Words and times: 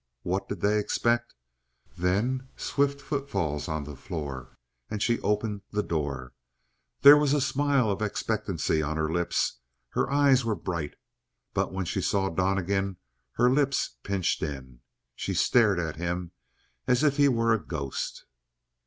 What 0.23 0.49
did 0.49 0.61
they 0.61 0.79
expect? 0.79 1.35
Then 1.95 2.49
swift 2.57 2.99
foot 2.99 3.29
falls 3.29 3.67
on 3.67 3.83
the 3.83 3.95
floor, 3.95 4.57
and 4.89 4.99
she 4.99 5.19
opened 5.19 5.61
the 5.69 5.83
door. 5.83 6.33
There 7.03 7.15
was 7.19 7.33
a 7.35 7.39
smile 7.39 7.91
of 7.91 8.01
expectancy 8.01 8.81
on 8.81 8.97
her 8.97 9.11
lips; 9.13 9.59
her 9.89 10.09
eyes 10.09 10.43
were 10.43 10.55
bright; 10.55 10.95
but 11.53 11.71
when 11.71 11.85
she 11.85 12.01
saw 12.01 12.29
Donnegan 12.29 12.97
her 13.33 13.47
lips 13.51 13.97
pinched 14.01 14.41
in. 14.41 14.79
She 15.15 15.35
stared 15.35 15.77
at 15.77 15.97
him 15.97 16.31
as 16.87 17.03
if 17.03 17.17
he 17.17 17.27
were 17.29 17.53
a 17.53 17.63
ghost. 17.63 18.25